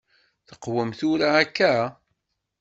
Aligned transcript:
Teqwem 0.47 0.91
tura 0.99 1.27
akka? 1.41 1.73